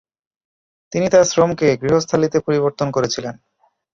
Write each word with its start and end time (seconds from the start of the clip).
তিনি 0.93 1.07
তার 1.09 1.23
শ্রমকে 1.23 1.67
গৃহস্থালিতে 1.81 2.37
পরিবর্তন 2.39 2.87
করেছিলেন। 2.91 3.35